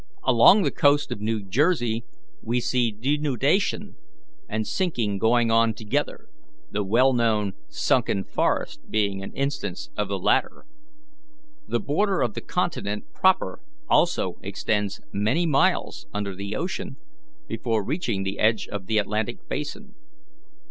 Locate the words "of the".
9.95-10.17, 12.23-12.41, 18.67-18.97